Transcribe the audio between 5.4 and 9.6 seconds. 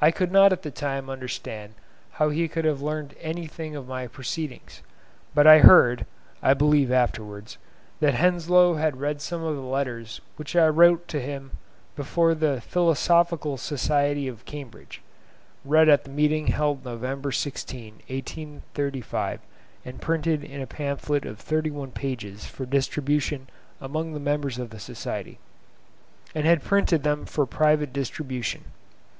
I heard (I believe afterwards) that Henslow had read some of